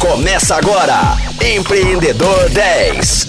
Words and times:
Começa 0.00 0.54
agora, 0.54 1.16
Empreendedor 1.44 2.48
10. 2.50 3.24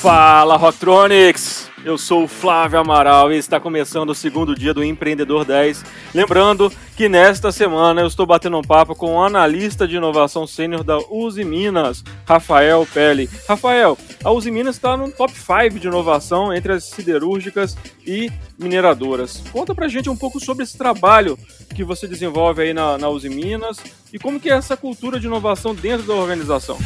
Fala 0.00 0.56
Rocktronics! 0.56 1.70
Eu 1.84 1.96
sou 1.96 2.24
o 2.24 2.28
Flávio 2.28 2.80
Amaral 2.80 3.32
e 3.32 3.36
está 3.36 3.60
começando 3.60 4.10
o 4.10 4.14
segundo 4.14 4.56
dia 4.56 4.74
do 4.74 4.82
Empreendedor 4.82 5.44
10. 5.44 5.84
Lembrando 6.12 6.72
que 6.96 7.08
nesta 7.08 7.52
semana 7.52 8.00
eu 8.00 8.08
estou 8.08 8.26
batendo 8.26 8.58
um 8.58 8.62
papo 8.62 8.96
com 8.96 9.14
o 9.14 9.22
analista 9.22 9.86
de 9.86 9.96
inovação 9.96 10.48
sênior 10.48 10.82
da 10.82 10.98
Uzi 11.08 11.44
Minas, 11.44 12.02
Rafael 12.26 12.84
Pelli. 12.92 13.30
Rafael, 13.48 13.96
a 14.24 14.32
Uzi 14.32 14.50
Minas 14.50 14.74
está 14.74 14.96
no 14.96 15.12
top 15.12 15.32
5 15.32 15.78
de 15.78 15.86
inovação 15.86 16.52
entre 16.52 16.72
as 16.72 16.82
siderúrgicas 16.82 17.76
e 18.04 18.32
mineradoras. 18.58 19.44
Conta 19.52 19.72
pra 19.72 19.86
gente 19.86 20.10
um 20.10 20.16
pouco 20.16 20.40
sobre 20.40 20.64
esse 20.64 20.76
trabalho 20.76 21.38
que 21.76 21.84
você 21.84 22.08
desenvolve 22.08 22.62
aí 22.62 22.72
na, 22.72 22.96
na 22.96 23.10
Uzi 23.10 23.28
Minas 23.28 23.76
e 24.10 24.18
como 24.18 24.40
que 24.40 24.48
é 24.48 24.54
essa 24.54 24.78
cultura 24.78 25.20
de 25.20 25.26
inovação 25.26 25.74
dentro 25.74 26.06
da 26.06 26.14
organização. 26.14 26.78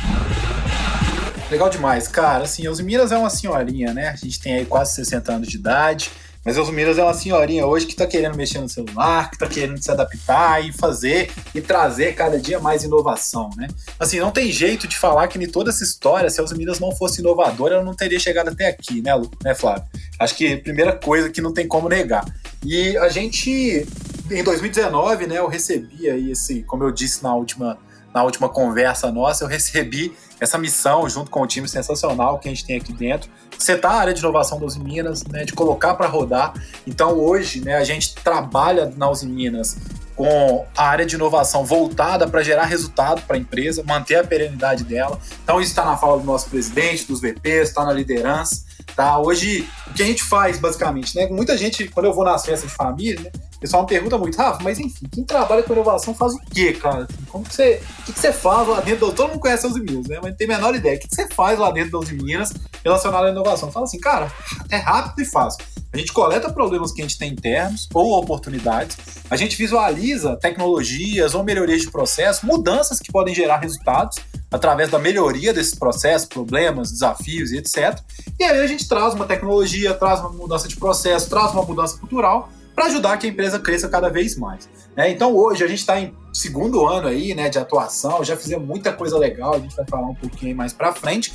Legal 1.49 1.71
demais, 1.71 2.09
cara. 2.09 2.43
Assim, 2.43 2.67
a 2.67 2.73
Minas 2.83 3.13
é 3.13 3.17
uma 3.17 3.31
senhorinha, 3.31 3.95
né? 3.95 4.09
A 4.09 4.17
gente 4.17 4.41
tem 4.41 4.55
aí 4.55 4.67
quase 4.67 4.95
60 4.97 5.33
anos 5.33 5.49
de 5.49 5.57
idade. 5.57 6.11
Mas 6.45 6.57
a 6.57 6.65
Minas 6.73 6.97
é 6.97 7.05
uma 7.05 7.13
senhorinha 7.13 7.67
hoje 7.67 7.87
que 7.87 7.93
está 7.93 8.07
querendo 8.07 8.35
mexer 8.35 8.61
no 8.61 8.69
celular, 8.69 9.29
que 9.29 9.37
está 9.37 9.47
querendo 9.47 9.81
se 9.83 9.91
adaptar 9.91 10.65
e 10.65 10.73
fazer 10.73 11.31
e 11.55 11.61
trazer 11.61 12.15
cada 12.15 12.39
dia 12.39 12.59
mais 12.59 12.83
inovação, 12.83 13.51
né? 13.57 13.69
Assim, 13.99 14.19
não 14.19 14.31
tem 14.31 14.51
jeito 14.51 14.89
de 14.89 14.97
falar 14.97 15.29
que 15.29 15.39
em 15.39 15.47
toda 15.47 15.71
essa 15.71 15.85
história, 15.85 16.31
se 16.31 16.41
a 16.41 16.45
Minas 16.57 16.81
não 16.81 16.93
fosse 16.93 17.21
inovadora, 17.21 17.75
ela 17.75 17.85
não 17.85 17.95
teria 17.95 18.19
chegado 18.19 18.49
até 18.49 18.69
aqui, 18.69 19.03
né, 19.03 19.15
Lu? 19.15 19.31
né, 19.45 19.55
Flávio? 19.55 19.85
Acho 20.19 20.35
que 20.35 20.57
primeira 20.57 20.93
coisa 20.93 21.29
que 21.29 21.43
não 21.43 21.53
tem 21.53 21.69
como 21.69 21.89
negar. 21.89 22.25
E 22.65 22.97
a 22.99 23.09
gente, 23.09 23.87
em 24.31 24.45
2019, 24.45 25.27
né, 25.27 25.39
eu 25.39 25.49
recebi 25.49 26.09
aí 26.09 26.31
esse, 26.31 26.63
como 26.63 26.85
eu 26.85 26.91
disse 26.91 27.23
na 27.23 27.35
última, 27.35 27.79
na 28.15 28.23
última 28.23 28.49
conversa 28.49 29.11
nossa, 29.11 29.45
eu 29.45 29.49
recebi 29.49 30.15
essa 30.39 30.57
missão 30.57 31.09
junto 31.09 31.31
com 31.31 31.43
o 31.43 31.47
time 31.47 31.69
sensacional 31.69 32.39
que 32.39 32.49
a 32.49 32.51
gente 32.51 32.65
tem 32.65 32.77
aqui 32.77 32.93
dentro, 32.93 33.31
setar 33.59 33.93
a 33.93 34.01
área 34.01 34.15
de 34.15 34.21
inovação 34.21 34.59
da 34.59 34.67
Uzi 34.67 34.81
Minas, 34.81 35.25
né, 35.25 35.45
de 35.45 35.53
colocar 35.53 35.95
para 35.95 36.07
rodar. 36.07 36.55
Então 36.87 37.19
hoje, 37.19 37.61
né, 37.61 37.77
a 37.77 37.85
gente 37.85 38.15
trabalha 38.15 38.93
na 38.97 39.11
Uzi 39.11 39.27
Minas 39.27 39.77
com 40.17 40.67
a 40.77 40.85
área 40.85 41.07
de 41.07 41.15
inovação 41.15 41.65
voltada 41.65 42.29
para 42.29 42.43
gerar 42.43 42.65
resultado 42.65 43.23
para 43.23 43.37
a 43.37 43.39
empresa, 43.39 43.83
manter 43.85 44.17
a 44.17 44.25
perenidade 44.25 44.85
dela. 44.85 45.19
Então 45.43 45.61
isso 45.61 45.71
está 45.71 45.85
na 45.85 45.97
fala 45.97 46.19
do 46.19 46.25
nosso 46.25 46.49
presidente, 46.49 47.07
dos 47.07 47.21
VPs, 47.21 47.69
está 47.69 47.85
na 47.85 47.93
liderança. 47.93 48.65
Tá? 48.95 49.19
Hoje, 49.19 49.69
o 49.87 49.95
que 49.95 50.03
a 50.03 50.07
gente 50.07 50.23
faz, 50.23 50.59
basicamente, 50.59 51.17
né? 51.17 51.27
Muita 51.29 51.57
gente, 51.57 51.89
quando 51.89 52.07
eu 52.07 52.13
vou 52.13 52.25
nas 52.25 52.45
festas 52.45 52.69
de 52.69 52.77
família, 52.77 53.21
né? 53.21 53.31
O 53.61 53.69
pessoal 53.69 53.83
me 53.83 53.91
pergunta 53.91 54.17
muito, 54.17 54.39
Rafa, 54.39 54.63
mas 54.63 54.79
enfim, 54.79 55.07
quem 55.13 55.23
trabalha 55.23 55.63
com 55.63 55.75
inovação 55.75 56.15
faz 56.15 56.33
o 56.33 56.41
quê, 56.51 56.73
cara? 56.73 57.07
Como 57.29 57.45
que 57.45 57.55
você, 57.55 57.83
o 57.99 58.03
que, 58.05 58.15
que 58.15 58.19
você 58.19 58.33
faz 58.33 58.67
lá 58.67 58.81
dentro? 58.81 59.09
Do, 59.09 59.13
todo 59.13 59.29
mundo 59.29 59.39
conhece 59.39 59.67
os 59.67 59.75
Minas, 59.75 60.07
né? 60.07 60.19
Mas 60.23 60.31
não 60.31 60.37
tem 60.39 60.47
a 60.47 60.57
menor 60.57 60.75
ideia. 60.75 60.97
O 60.97 60.99
que, 60.99 61.07
que 61.07 61.15
você 61.15 61.29
faz 61.29 61.59
lá 61.59 61.71
dentro 61.71 62.01
das 62.01 62.11
Minas 62.11 62.55
relacionado 62.83 63.27
à 63.27 63.31
inovação? 63.31 63.71
Fala 63.71 63.85
assim, 63.85 64.01
cara, 64.01 64.33
é 64.71 64.79
rápido 64.79 65.21
e 65.21 65.27
fácil. 65.27 65.63
A 65.93 65.99
gente 65.99 66.11
coleta 66.11 66.51
problemas 66.51 66.91
que 66.91 67.03
a 67.03 67.05
gente 67.05 67.19
tem 67.19 67.33
internos 67.33 67.87
ou 67.93 68.19
oportunidades, 68.19 68.97
a 69.29 69.37
gente 69.37 69.59
visualiza 69.59 70.37
tecnologias 70.37 71.35
ou 71.35 71.45
melhorias 71.45 71.83
de 71.83 71.91
processo, 71.91 72.47
mudanças 72.47 72.99
que 72.99 73.13
podem 73.13 73.35
gerar 73.35 73.59
resultados 73.59 74.17
através 74.51 74.89
da 74.89 74.99
melhoria 74.99 75.53
desses 75.53 75.75
processos, 75.75 76.27
problemas, 76.27 76.91
desafios 76.91 77.53
e 77.53 77.59
etc. 77.59 78.01
E 78.39 78.45
aí 78.45 78.59
a 78.59 78.67
gente 78.67 78.89
traz 78.89 79.13
uma 79.13 79.27
tecnologia, 79.27 79.93
traz 79.93 80.21
uma 80.21 80.31
mudança 80.31 80.67
de 80.67 80.77
processo, 80.77 81.29
traz 81.29 81.53
uma 81.53 81.63
mudança 81.63 81.99
cultural 81.99 82.49
para 82.81 82.87
ajudar 82.87 83.19
que 83.19 83.27
a 83.27 83.31
empresa 83.31 83.59
cresça 83.59 83.91
cada 83.91 84.09
vez 84.09 84.39
mais. 84.39 84.67
Né? 84.97 85.11
Então 85.11 85.37
hoje 85.37 85.63
a 85.63 85.69
gente 85.69 85.81
está 85.81 86.01
em 86.01 86.15
segundo 86.33 86.87
ano 86.87 87.09
aí, 87.09 87.35
né, 87.35 87.51
de 87.51 87.59
atuação, 87.59 88.25
já 88.25 88.39
fizemos 88.39 88.67
muita 88.67 88.91
coisa 88.91 89.19
legal, 89.19 89.55
a 89.55 89.59
gente 89.59 89.77
vai 89.77 89.85
falar 89.85 90.07
um 90.07 90.15
pouquinho 90.15 90.57
mais 90.57 90.73
para 90.73 90.91
frente, 90.95 91.31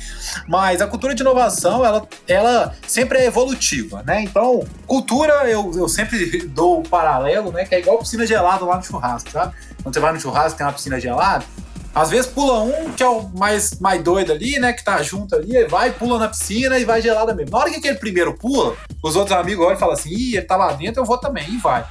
mas 0.48 0.82
a 0.82 0.88
cultura 0.88 1.14
de 1.14 1.22
inovação, 1.22 1.84
ela, 1.84 2.08
ela 2.26 2.74
sempre 2.88 3.18
é 3.18 3.26
evolutiva, 3.26 4.02
né? 4.04 4.22
Então, 4.22 4.64
cultura, 4.86 5.48
eu, 5.48 5.70
eu 5.76 5.88
sempre 5.88 6.48
dou 6.48 6.80
o 6.80 6.82
paralelo, 6.82 7.52
né, 7.52 7.64
que 7.64 7.76
é 7.76 7.78
igual 7.78 7.98
piscina 7.98 8.26
gelada 8.26 8.64
lá 8.64 8.78
no 8.78 8.82
churrasco, 8.82 9.30
sabe? 9.30 9.54
Quando 9.82 9.94
você 9.94 10.00
vai 10.00 10.12
no 10.12 10.18
churrasco 10.18 10.58
tem 10.58 10.66
uma 10.66 10.72
piscina 10.72 10.98
gelada, 10.98 11.44
às 11.96 12.10
vezes 12.10 12.26
pula 12.26 12.60
um, 12.60 12.92
que 12.92 13.02
é 13.02 13.08
o 13.08 13.22
mais, 13.30 13.80
mais 13.80 14.02
doido 14.02 14.30
ali, 14.30 14.58
né? 14.58 14.70
Que 14.74 14.84
tá 14.84 15.02
junto 15.02 15.34
ali, 15.34 15.64
vai, 15.64 15.90
pula 15.90 16.18
na 16.18 16.28
piscina 16.28 16.78
e 16.78 16.84
vai 16.84 17.00
gelada 17.00 17.34
mesmo. 17.34 17.52
Na 17.52 17.58
hora 17.58 17.70
que 17.70 17.76
aquele 17.76 17.96
primeiro 17.96 18.34
pula, 18.34 18.76
os 19.02 19.16
outros 19.16 19.34
amigos 19.34 19.64
olham 19.64 19.78
e 19.78 19.80
falam 19.80 19.94
assim: 19.94 20.10
ih, 20.10 20.36
ele 20.36 20.44
tá 20.44 20.56
lá 20.56 20.72
dentro, 20.72 21.00
eu 21.00 21.06
vou 21.06 21.16
também, 21.16 21.48
e 21.48 21.56
vai. 21.56 21.86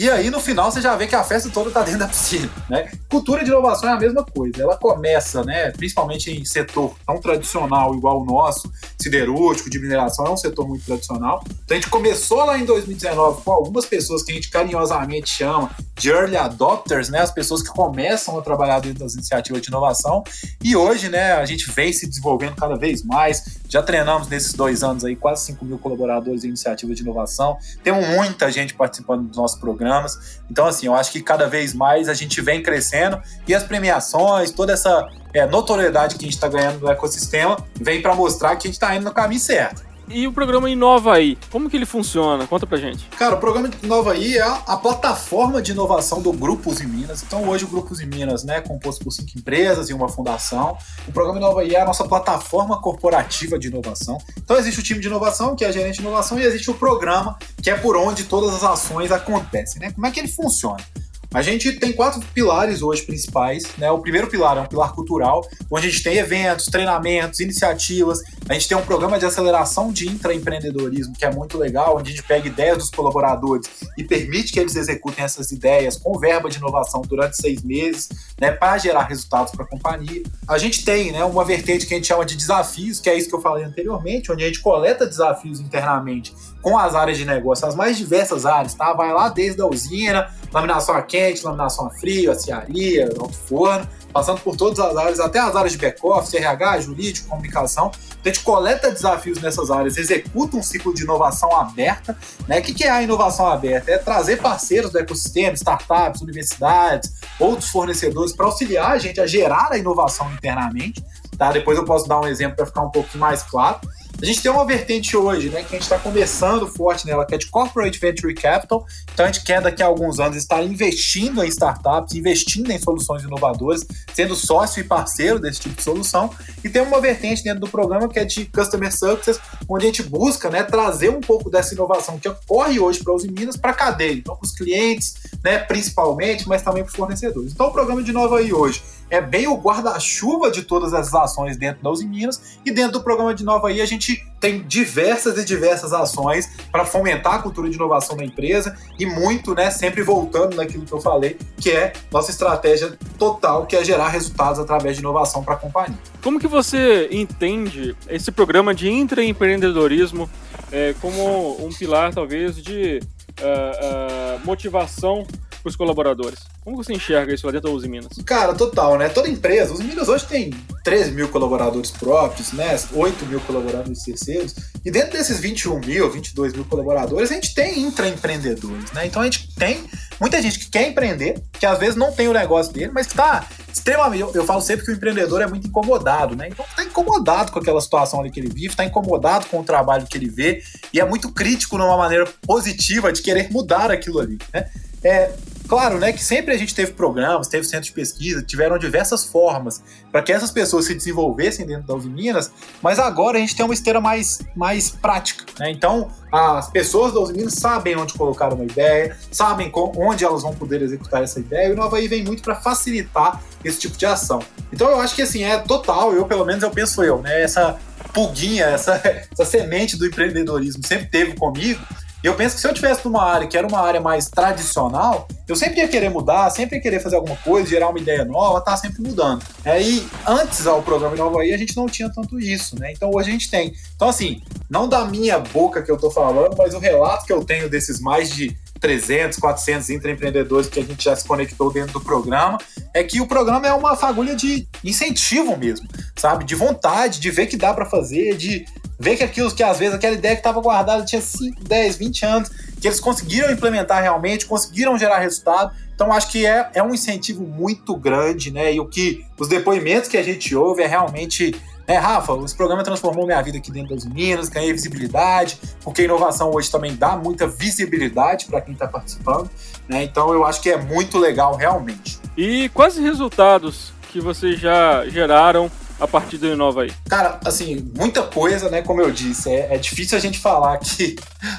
E 0.00 0.08
aí, 0.08 0.30
no 0.30 0.40
final, 0.40 0.72
você 0.72 0.80
já 0.80 0.96
vê 0.96 1.06
que 1.06 1.14
a 1.14 1.22
festa 1.22 1.50
toda 1.50 1.68
está 1.68 1.82
dentro 1.82 2.00
da 2.00 2.08
piscina, 2.08 2.50
né? 2.70 2.90
Cultura 3.06 3.44
de 3.44 3.50
inovação 3.50 3.90
é 3.90 3.92
a 3.92 3.98
mesma 3.98 4.24
coisa. 4.24 4.62
Ela 4.62 4.74
começa, 4.74 5.44
né, 5.44 5.72
principalmente 5.72 6.30
em 6.30 6.42
setor 6.42 6.94
tão 7.06 7.20
tradicional 7.20 7.94
igual 7.94 8.22
o 8.22 8.24
nosso, 8.24 8.72
siderúrgico, 8.98 9.68
de 9.68 9.78
mineração, 9.78 10.24
é 10.24 10.30
um 10.30 10.38
setor 10.38 10.66
muito 10.66 10.86
tradicional. 10.86 11.44
Então, 11.44 11.60
a 11.72 11.74
gente 11.74 11.90
começou 11.90 12.42
lá 12.46 12.58
em 12.58 12.64
2019 12.64 13.42
com 13.42 13.52
algumas 13.52 13.84
pessoas 13.84 14.22
que 14.22 14.32
a 14.32 14.34
gente 14.34 14.48
carinhosamente 14.48 15.28
chama 15.28 15.70
de 15.94 16.08
early 16.08 16.38
adopters, 16.38 17.10
né, 17.10 17.20
as 17.20 17.30
pessoas 17.30 17.60
que 17.60 17.68
começam 17.68 18.38
a 18.38 18.40
trabalhar 18.40 18.80
dentro 18.80 19.00
das 19.00 19.12
iniciativas 19.12 19.60
de 19.60 19.68
inovação. 19.68 20.24
E 20.64 20.74
hoje, 20.74 21.10
né, 21.10 21.32
a 21.32 21.44
gente 21.44 21.70
vem 21.72 21.92
se 21.92 22.06
desenvolvendo 22.06 22.56
cada 22.56 22.74
vez 22.74 23.02
mais. 23.02 23.60
Já 23.68 23.82
treinamos 23.82 24.28
nesses 24.28 24.54
dois 24.54 24.82
anos 24.82 25.04
aí 25.04 25.14
quase 25.14 25.44
5 25.44 25.62
mil 25.62 25.78
colaboradores 25.78 26.42
em 26.42 26.48
iniciativas 26.48 26.96
de 26.96 27.02
inovação. 27.02 27.58
Temos 27.84 28.08
muita 28.08 28.50
gente 28.50 28.72
participando 28.72 29.28
do 29.28 29.36
nosso 29.36 29.60
programa 29.60 29.89
programas. 29.90 30.40
Então, 30.50 30.66
assim, 30.66 30.86
eu 30.86 30.94
acho 30.94 31.10
que 31.10 31.20
cada 31.20 31.48
vez 31.48 31.74
mais 31.74 32.08
a 32.08 32.14
gente 32.14 32.40
vem 32.40 32.62
crescendo 32.62 33.20
e 33.46 33.54
as 33.54 33.62
premiações, 33.62 34.50
toda 34.52 34.72
essa 34.72 35.08
é, 35.34 35.46
notoriedade 35.46 36.14
que 36.14 36.24
a 36.24 36.26
gente 36.26 36.34
está 36.34 36.48
ganhando 36.48 36.80
no 36.80 36.90
ecossistema, 36.90 37.56
vem 37.80 38.00
para 38.00 38.14
mostrar 38.14 38.56
que 38.56 38.66
a 38.66 38.68
gente 38.68 38.74
está 38.74 38.94
indo 38.94 39.04
no 39.04 39.12
caminho 39.12 39.40
certo. 39.40 39.89
E 40.12 40.26
o 40.26 40.32
programa 40.32 40.68
Inova 40.68 41.14
aí, 41.14 41.38
como 41.52 41.70
que 41.70 41.76
ele 41.76 41.86
funciona? 41.86 42.44
Conta 42.44 42.66
pra 42.66 42.76
gente. 42.76 43.04
Cara, 43.16 43.36
o 43.36 43.38
programa 43.38 43.70
Inova 43.80 44.10
aí 44.12 44.38
é 44.38 44.42
a 44.42 44.76
plataforma 44.76 45.62
de 45.62 45.70
inovação 45.70 46.20
do 46.20 46.32
Grupos 46.32 46.80
em 46.80 46.86
Minas. 46.86 47.22
Então 47.22 47.48
hoje 47.48 47.64
o 47.64 47.68
Grupos 47.68 48.00
em 48.00 48.06
Minas, 48.06 48.42
né, 48.42 48.56
é 48.56 48.60
composto 48.60 49.04
por 49.04 49.12
cinco 49.12 49.30
empresas 49.38 49.88
e 49.88 49.94
uma 49.94 50.08
fundação. 50.08 50.76
O 51.06 51.12
programa 51.12 51.38
Inova 51.38 51.60
aí 51.60 51.76
é 51.76 51.80
a 51.80 51.84
nossa 51.84 52.04
plataforma 52.08 52.80
corporativa 52.80 53.56
de 53.56 53.68
inovação. 53.68 54.18
Então 54.36 54.56
existe 54.56 54.80
o 54.80 54.82
time 54.82 54.98
de 54.98 55.06
inovação, 55.06 55.54
que 55.54 55.64
é 55.64 55.68
a 55.68 55.72
gerente 55.72 55.96
de 55.96 56.02
inovação, 56.02 56.40
e 56.40 56.42
existe 56.42 56.68
o 56.72 56.74
programa, 56.74 57.38
que 57.62 57.70
é 57.70 57.76
por 57.76 57.96
onde 57.96 58.24
todas 58.24 58.52
as 58.52 58.64
ações 58.64 59.12
acontecem, 59.12 59.80
né? 59.80 59.92
Como 59.92 60.04
é 60.06 60.10
que 60.10 60.18
ele 60.18 60.28
funciona? 60.28 60.84
A 61.32 61.42
gente 61.42 61.70
tem 61.74 61.92
quatro 61.92 62.20
pilares 62.34 62.82
hoje 62.82 63.02
principais, 63.02 63.62
né? 63.78 63.88
O 63.88 64.00
primeiro 64.00 64.26
pilar 64.26 64.56
é 64.56 64.60
um 64.60 64.66
pilar 64.66 64.92
cultural, 64.92 65.46
onde 65.70 65.86
a 65.86 65.90
gente 65.90 66.02
tem 66.02 66.16
eventos, 66.16 66.66
treinamentos, 66.66 67.38
iniciativas. 67.38 68.18
A 68.50 68.54
gente 68.54 68.66
tem 68.66 68.76
um 68.76 68.82
programa 68.82 69.16
de 69.16 69.24
aceleração 69.24 69.92
de 69.92 70.08
intraempreendedorismo, 70.08 71.14
que 71.16 71.24
é 71.24 71.30
muito 71.30 71.56
legal, 71.56 71.96
onde 71.96 72.08
a 72.08 72.10
gente 72.10 72.24
pega 72.24 72.48
ideias 72.48 72.78
dos 72.78 72.90
colaboradores 72.90 73.70
e 73.96 74.02
permite 74.02 74.52
que 74.52 74.58
eles 74.58 74.74
executem 74.74 75.24
essas 75.24 75.52
ideias 75.52 75.96
com 75.96 76.18
verba 76.18 76.50
de 76.50 76.58
inovação 76.58 77.00
durante 77.02 77.36
seis 77.36 77.62
meses, 77.62 78.08
né? 78.40 78.50
Para 78.50 78.76
gerar 78.76 79.04
resultados 79.04 79.52
para 79.52 79.64
a 79.64 79.68
companhia. 79.68 80.24
A 80.48 80.58
gente 80.58 80.84
tem, 80.84 81.12
né? 81.12 81.22
Uma 81.22 81.44
vertente 81.44 81.86
que 81.86 81.94
a 81.94 81.96
gente 81.96 82.08
chama 82.08 82.26
de 82.26 82.34
desafios, 82.34 82.98
que 82.98 83.08
é 83.08 83.16
isso 83.16 83.28
que 83.28 83.36
eu 83.36 83.40
falei 83.40 83.62
anteriormente, 83.62 84.32
onde 84.32 84.42
a 84.42 84.48
gente 84.48 84.60
coleta 84.60 85.06
desafios 85.06 85.60
internamente 85.60 86.34
com 86.60 86.76
as 86.76 86.96
áreas 86.96 87.18
de 87.18 87.24
negócio, 87.24 87.68
as 87.68 87.76
mais 87.76 87.96
diversas 87.96 88.44
áreas, 88.44 88.74
tá? 88.74 88.92
Vai 88.92 89.12
lá 89.12 89.28
desde 89.28 89.62
a 89.62 89.66
usina, 89.66 90.28
laminação 90.52 90.96
a 90.96 91.02
quente, 91.02 91.44
laminação 91.44 91.86
a 91.86 91.90
frio, 91.90 92.32
aciaria, 92.32 93.10
alto 93.16 93.32
forno, 93.32 93.88
passando 94.12 94.40
por 94.40 94.56
todas 94.56 94.78
as 94.78 94.96
áreas, 94.96 95.20
até 95.20 95.38
as 95.38 95.54
áreas 95.54 95.72
de 95.72 95.78
back-office, 95.78 96.34
RH, 96.34 96.80
jurídico, 96.80 97.28
comunicação. 97.28 97.90
Então, 98.20 98.30
a 98.30 98.34
gente 98.34 98.44
coleta 98.44 98.90
desafios 98.90 99.40
nessas 99.40 99.70
áreas, 99.70 99.96
executa 99.96 100.56
um 100.56 100.62
ciclo 100.62 100.94
de 100.94 101.02
inovação 101.02 101.54
aberta. 101.56 102.16
Né? 102.46 102.58
O 102.58 102.62
que 102.62 102.84
é 102.84 102.90
a 102.90 103.02
inovação 103.02 103.46
aberta? 103.46 103.90
É 103.90 103.98
trazer 103.98 104.36
parceiros 104.38 104.90
do 104.90 104.98
ecossistema, 104.98 105.54
startups, 105.54 106.20
universidades, 106.20 107.12
outros 107.38 107.70
fornecedores, 107.70 108.32
para 108.32 108.46
auxiliar 108.46 108.92
a 108.92 108.98
gente 108.98 109.20
a 109.20 109.26
gerar 109.26 109.68
a 109.70 109.78
inovação 109.78 110.30
internamente. 110.32 111.04
Tá? 111.38 111.52
Depois 111.52 111.78
eu 111.78 111.84
posso 111.84 112.06
dar 112.06 112.20
um 112.20 112.26
exemplo 112.26 112.56
para 112.56 112.66
ficar 112.66 112.82
um 112.82 112.90
pouquinho 112.90 113.20
mais 113.20 113.42
claro. 113.42 113.80
A 114.22 114.26
gente 114.26 114.42
tem 114.42 114.50
uma 114.50 114.66
vertente 114.66 115.16
hoje, 115.16 115.48
né, 115.48 115.62
que 115.62 115.68
a 115.68 115.78
gente 115.78 115.82
está 115.82 115.98
começando 115.98 116.66
forte 116.66 117.06
nela, 117.06 117.24
que 117.24 117.34
é 117.34 117.38
de 117.38 117.46
Corporate 117.46 117.98
Venture 117.98 118.34
Capital. 118.34 118.86
Então 119.14 119.24
a 119.24 119.32
gente 119.32 119.42
quer 119.42 119.62
daqui 119.62 119.82
a 119.82 119.86
alguns 119.86 120.20
anos 120.20 120.36
estar 120.36 120.62
investindo 120.62 121.42
em 121.42 121.48
startups, 121.48 122.14
investindo 122.14 122.70
em 122.70 122.78
soluções 122.78 123.22
inovadoras, 123.22 123.86
sendo 124.12 124.36
sócio 124.36 124.80
e 124.80 124.84
parceiro 124.84 125.38
desse 125.38 125.60
tipo 125.60 125.74
de 125.74 125.82
solução. 125.82 126.30
E 126.62 126.68
tem 126.68 126.82
uma 126.82 127.00
vertente 127.00 127.42
dentro 127.42 127.60
do 127.60 127.68
programa 127.68 128.10
que 128.10 128.18
é 128.18 128.24
de 128.26 128.44
Customer 128.44 128.94
Success, 128.94 129.40
onde 129.66 129.84
a 129.84 129.88
gente 129.88 130.02
busca 130.02 130.50
né, 130.50 130.64
trazer 130.64 131.08
um 131.08 131.20
pouco 131.20 131.48
dessa 131.48 131.72
inovação 131.72 132.18
que 132.18 132.28
ocorre 132.28 132.78
hoje 132.78 133.02
para 133.02 133.14
os 133.14 133.24
Minas 133.24 133.56
para 133.56 133.70
a 133.70 133.74
cadeia. 133.74 134.12
Então, 134.12 134.36
para 134.36 134.44
os 134.44 134.52
clientes, 134.52 135.14
né, 135.42 135.60
principalmente, 135.60 136.46
mas 136.46 136.60
também 136.60 136.84
para 136.84 136.92
fornecedores. 136.92 137.52
Então 137.52 137.68
o 137.68 137.72
programa 137.72 138.02
de 138.02 138.12
Nova 138.12 138.38
aí 138.38 138.52
hoje 138.52 138.82
é 139.10 139.20
bem 139.20 139.46
o 139.48 139.56
guarda-chuva 139.56 140.50
de 140.50 140.62
todas 140.62 140.94
as 140.94 141.12
ações 141.12 141.56
dentro 141.56 141.82
da 141.82 141.90
Uzi 141.90 142.06
Minas 142.06 142.58
e 142.64 142.70
dentro 142.70 142.92
do 142.92 143.02
programa 143.02 143.34
de 143.34 143.44
Nova 143.44 143.68
aí 143.68 143.80
a 143.80 143.86
gente 143.86 144.24
tem 144.40 144.62
diversas 144.62 145.36
e 145.36 145.44
diversas 145.44 145.92
ações 145.92 146.48
para 146.72 146.84
fomentar 146.84 147.34
a 147.34 147.38
cultura 147.40 147.68
de 147.68 147.76
inovação 147.76 148.16
da 148.16 148.24
empresa 148.24 148.76
e 148.98 149.04
muito, 149.04 149.54
né, 149.54 149.70
sempre 149.70 150.02
voltando 150.02 150.56
naquilo 150.56 150.84
que 150.86 150.92
eu 150.92 151.00
falei, 151.00 151.36
que 151.58 151.70
é 151.70 151.92
nossa 152.10 152.30
estratégia 152.30 152.96
total, 153.18 153.66
que 153.66 153.76
é 153.76 153.84
gerar 153.84 154.08
resultados 154.08 154.58
através 154.58 154.96
de 154.96 155.02
inovação 155.02 155.44
para 155.44 155.54
a 155.54 155.56
companhia. 155.58 155.98
Como 156.22 156.38
que 156.38 156.46
você 156.46 157.08
entende 157.10 157.94
esse 158.08 158.30
programa 158.32 158.74
de 158.74 158.88
intraempreendedorismo 158.88 160.30
é, 160.72 160.94
como 161.00 161.64
um 161.64 161.70
pilar, 161.70 162.14
talvez, 162.14 162.56
de 162.56 163.00
uh, 163.40 164.36
uh, 164.36 164.46
motivação 164.46 165.26
os 165.68 165.76
colaboradores? 165.76 166.40
Como 166.64 166.76
você 166.76 166.92
enxerga 166.92 167.32
isso 167.32 167.46
lá 167.46 167.52
dentro 167.52 167.70
da 167.70 167.76
Uzi 167.76 167.88
Minas? 167.88 168.12
Cara, 168.24 168.54
total, 168.54 168.98
né? 168.98 169.08
Toda 169.08 169.28
empresa, 169.28 169.72
Uzi 169.72 169.84
Minas 169.84 170.08
hoje 170.08 170.26
tem 170.26 170.50
13 170.84 171.12
mil 171.12 171.28
colaboradores 171.28 171.90
próprios, 171.90 172.52
né? 172.52 172.78
8 172.92 173.26
mil 173.26 173.40
colaboradores 173.40 174.02
terceiros. 174.02 174.54
E 174.84 174.90
dentro 174.90 175.12
desses 175.12 175.38
21 175.38 175.80
mil, 175.80 176.10
22 176.10 176.52
mil 176.52 176.64
colaboradores, 176.64 177.30
a 177.30 177.34
gente 177.34 177.54
tem 177.54 177.80
intraempreendedores, 177.80 178.92
né? 178.92 179.06
Então 179.06 179.20
a 179.22 179.24
gente 179.24 179.54
tem 179.54 179.84
muita 180.20 180.40
gente 180.40 180.58
que 180.58 180.70
quer 180.70 180.88
empreender, 180.88 181.42
que 181.52 181.66
às 181.66 181.78
vezes 181.78 181.96
não 181.96 182.12
tem 182.12 182.28
o 182.28 182.32
negócio 182.32 182.72
dele, 182.72 182.90
mas 182.92 183.06
que 183.06 183.12
está 183.12 183.46
extremamente. 183.72 184.20
Eu, 184.20 184.32
eu, 184.34 184.44
falo 184.44 184.60
sempre 184.60 184.84
que 184.84 184.90
o 184.90 184.94
empreendedor 184.94 185.40
é 185.40 185.46
muito 185.46 185.66
incomodado, 185.66 186.36
né? 186.36 186.48
Então 186.48 186.64
está 186.64 186.84
incomodado 186.84 187.52
com 187.52 187.58
aquela 187.58 187.80
situação 187.80 188.20
ali 188.20 188.30
que 188.30 188.40
ele 188.40 188.48
vive, 188.48 188.68
está 188.68 188.84
incomodado 188.84 189.46
com 189.46 189.60
o 189.60 189.64
trabalho 189.64 190.06
que 190.06 190.16
ele 190.16 190.28
vê 190.28 190.62
e 190.92 191.00
é 191.00 191.04
muito 191.04 191.30
crítico 191.32 191.78
numa 191.78 191.96
maneira 191.96 192.26
positiva 192.42 193.12
de 193.12 193.22
querer 193.22 193.50
mudar 193.50 193.90
aquilo 193.90 194.20
ali, 194.20 194.38
né? 194.52 194.70
É, 195.02 195.32
Claro, 195.70 196.00
né, 196.00 196.12
que 196.12 196.20
sempre 196.20 196.52
a 196.52 196.58
gente 196.58 196.74
teve 196.74 196.94
programas, 196.94 197.46
teve 197.46 197.62
centros 197.62 197.86
de 197.86 197.92
pesquisa, 197.92 198.42
tiveram 198.42 198.76
diversas 198.76 199.24
formas 199.26 199.80
para 200.10 200.20
que 200.20 200.32
essas 200.32 200.50
pessoas 200.50 200.86
se 200.86 200.94
desenvolvessem 200.94 201.64
dentro 201.64 201.86
das 201.94 202.04
Minas, 202.06 202.50
mas 202.82 202.98
agora 202.98 203.38
a 203.38 203.40
gente 203.40 203.54
tem 203.54 203.64
uma 203.64 203.72
esteira 203.72 204.00
mais, 204.00 204.40
mais 204.56 204.90
prática, 204.90 205.44
né? 205.60 205.70
Então, 205.70 206.10
as 206.32 206.68
pessoas 206.68 207.14
das 207.14 207.30
Minas 207.30 207.54
sabem 207.54 207.96
onde 207.96 208.14
colocar 208.14 208.52
uma 208.52 208.64
ideia, 208.64 209.16
sabem 209.30 209.70
onde 209.72 210.24
elas 210.24 210.42
vão 210.42 210.52
poder 210.52 210.82
executar 210.82 211.22
essa 211.22 211.38
ideia, 211.38 211.68
e 211.68 211.72
o 211.72 211.76
Nova 211.76 211.98
aí 211.98 212.08
vem 212.08 212.24
muito 212.24 212.42
para 212.42 212.56
facilitar 212.56 213.40
esse 213.64 213.78
tipo 213.78 213.96
de 213.96 214.06
ação. 214.06 214.40
Então, 214.72 214.90
eu 214.90 214.98
acho 214.98 215.14
que 215.14 215.22
assim, 215.22 215.44
é 215.44 215.56
total, 215.56 216.12
eu 216.12 216.24
pelo 216.24 216.44
menos 216.44 216.64
eu 216.64 216.70
penso 216.72 217.00
eu, 217.04 217.22
né, 217.22 217.44
essa 217.44 217.78
pulguinha, 218.12 218.64
essa, 218.64 219.00
essa 219.30 219.44
semente 219.44 219.96
do 219.96 220.04
empreendedorismo 220.04 220.84
sempre 220.84 221.06
teve 221.06 221.34
comigo, 221.34 221.80
eu 222.28 222.34
penso 222.34 222.54
que 222.54 222.60
se 222.60 222.68
eu 222.68 222.74
tivesse 222.74 223.04
numa 223.04 223.22
área 223.22 223.46
que 223.46 223.56
era 223.56 223.66
uma 223.66 223.80
área 223.80 224.00
mais 224.00 224.28
tradicional, 224.28 225.26
eu 225.48 225.56
sempre 225.56 225.80
ia 225.80 225.88
querer 225.88 226.10
mudar, 226.10 226.50
sempre 226.50 226.76
ia 226.76 226.82
querer 226.82 227.00
fazer 227.00 227.16
alguma 227.16 227.36
coisa, 227.36 227.68
gerar 227.68 227.88
uma 227.88 227.98
ideia 227.98 228.24
nova, 228.24 228.60
tá 228.60 228.76
sempre 228.76 229.02
mudando. 229.02 229.42
Aí, 229.64 230.06
antes 230.26 230.66
ao 230.66 230.82
programa 230.82 231.16
Novo 231.16 231.38
aí, 231.38 231.52
a 231.52 231.56
gente 231.56 231.76
não 231.76 231.86
tinha 231.86 232.10
tanto 232.10 232.38
isso, 232.38 232.78
né? 232.78 232.92
Então 232.92 233.10
hoje 233.12 233.30
a 233.30 233.32
gente 233.32 233.50
tem. 233.50 233.72
Então, 233.96 234.08
assim, 234.08 234.42
não 234.68 234.88
da 234.88 235.04
minha 235.04 235.38
boca 235.38 235.82
que 235.82 235.90
eu 235.90 235.96
tô 235.96 236.10
falando, 236.10 236.54
mas 236.56 236.74
o 236.74 236.78
relato 236.78 237.24
que 237.24 237.32
eu 237.32 237.44
tenho 237.44 237.68
desses 237.68 238.00
mais 238.00 238.30
de 238.30 238.56
300, 238.80 239.38
400 239.38 239.90
intraempreendedores 239.90 240.68
que 240.68 240.80
a 240.80 240.82
gente 240.82 241.04
já 241.04 241.14
se 241.14 241.26
conectou 241.26 241.72
dentro 241.72 241.92
do 241.92 242.00
programa, 242.00 242.58
é 242.94 243.04
que 243.04 243.20
o 243.20 243.26
programa 243.26 243.66
é 243.66 243.72
uma 243.72 243.94
fagulha 243.94 244.34
de 244.34 244.66
incentivo 244.82 245.56
mesmo, 245.56 245.86
sabe? 246.16 246.44
De 246.44 246.54
vontade, 246.54 247.20
de 247.20 247.30
ver 247.30 247.46
que 247.46 247.56
dá 247.56 247.74
para 247.74 247.86
fazer, 247.86 248.36
de 248.36 248.64
ver 249.00 249.16
que 249.16 249.24
aquilo 249.24 249.50
que 249.50 249.62
às 249.62 249.78
vezes 249.78 249.94
aquela 249.94 250.14
ideia 250.14 250.34
que 250.34 250.40
estava 250.40 250.60
guardada 250.60 251.02
tinha 251.06 251.22
5, 251.22 251.64
10, 251.64 251.96
20 251.96 252.26
anos, 252.26 252.50
que 252.78 252.86
eles 252.86 253.00
conseguiram 253.00 253.50
implementar 253.50 254.02
realmente, 254.02 254.44
conseguiram 254.44 254.98
gerar 254.98 255.18
resultado. 255.18 255.74
Então 255.94 256.12
acho 256.12 256.30
que 256.30 256.44
é, 256.44 256.68
é 256.74 256.82
um 256.82 256.92
incentivo 256.92 257.42
muito 257.42 257.96
grande, 257.96 258.50
né? 258.50 258.74
E 258.74 258.78
o 258.78 258.84
que 258.84 259.24
os 259.38 259.48
depoimentos 259.48 260.06
que 260.06 260.18
a 260.18 260.22
gente 260.22 260.54
ouve 260.54 260.82
é 260.82 260.86
realmente 260.86 261.58
é, 261.86 261.96
Rafa, 261.96 262.34
esse 262.44 262.54
programa 262.54 262.84
transformou 262.84 263.26
minha 263.26 263.40
vida 263.42 263.56
aqui 263.56 263.72
dentro 263.72 263.96
das 263.96 264.04
Minas, 264.04 264.48
ganhei 264.48 264.72
visibilidade, 264.72 265.58
porque 265.82 266.02
a 266.02 266.04
inovação 266.04 266.50
hoje 266.54 266.70
também 266.70 266.94
dá 266.94 267.16
muita 267.16 267.48
visibilidade 267.48 268.46
para 268.46 268.60
quem 268.60 268.74
está 268.74 268.86
participando, 268.86 269.50
né? 269.88 270.04
Então 270.04 270.32
eu 270.32 270.44
acho 270.44 270.60
que 270.60 270.70
é 270.70 270.76
muito 270.76 271.18
legal 271.18 271.56
realmente. 271.56 272.18
E 272.36 272.68
quais 272.68 272.96
resultados 272.96 273.92
que 274.12 274.20
vocês 274.20 274.60
já 274.60 275.06
geraram 275.08 275.70
a 276.00 276.08
partir 276.08 276.38
do 276.38 276.46
Inova 276.46 276.82
aí? 276.82 276.92
Cara, 277.08 277.38
assim, 277.44 277.90
muita 277.94 278.22
coisa, 278.22 278.70
né? 278.70 278.80
Como 278.80 279.00
eu 279.00 279.10
disse, 279.10 279.50
é, 279.50 279.74
é, 279.74 279.78
difícil 279.78 280.16
a 280.16 280.20
gente 280.20 280.38
falar 280.38 280.78
que 280.78 281.14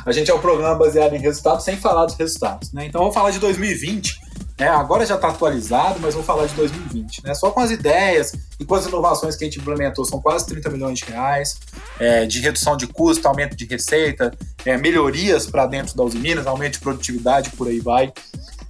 a 0.06 0.12
gente 0.12 0.32
é 0.32 0.34
um 0.34 0.40
programa 0.40 0.76
baseado 0.76 1.14
em 1.14 1.20
resultados 1.20 1.64
sem 1.64 1.78
falar 1.78 2.06
dos 2.06 2.16
resultados, 2.16 2.74
né? 2.74 2.86
Então 2.86 3.00
vamos 3.00 3.14
falar 3.14 3.30
de 3.30 3.40
2020. 3.40 4.32
Né? 4.60 4.68
Agora 4.68 5.04
já 5.06 5.16
está 5.16 5.30
atualizado, 5.30 6.00
mas 6.00 6.14
vou 6.14 6.24
falar 6.24 6.46
de 6.46 6.54
2020. 6.54 7.24
Né? 7.24 7.34
Só 7.34 7.50
com 7.50 7.62
as 7.62 7.72
ideias 7.72 8.34
e 8.60 8.66
com 8.66 8.76
as 8.76 8.86
inovações 8.86 9.36
que 9.36 9.44
a 9.44 9.48
gente 9.48 9.60
implementou, 9.60 10.06
são 10.06 10.22
quase 10.22 10.46
30 10.46 10.70
milhões 10.70 11.00
de 11.00 11.06
reais 11.06 11.58
é, 12.00 12.28
de 12.28 12.40
redução 12.40 12.78
de 12.78 12.86
custo, 12.86 13.28
aumento 13.28 13.56
de 13.56 13.66
receita, 13.66 14.32
é, 14.64 14.78
melhorias 14.78 15.48
para 15.48 15.66
dentro 15.66 15.96
da 15.96 16.04
Uzi 16.04 16.20
Minas, 16.20 16.46
aumento 16.46 16.74
de 16.74 16.80
produtividade, 16.80 17.50
por 17.52 17.68
aí 17.68 17.80
vai. 17.80 18.14